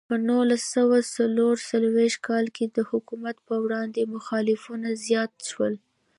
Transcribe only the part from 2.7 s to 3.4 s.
حکومت